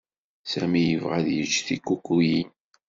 Sami 0.51 0.81
yebɣa 0.87 1.15
ad 1.19 1.27
yečč 1.35 1.55
tikukiyin. 1.67 2.49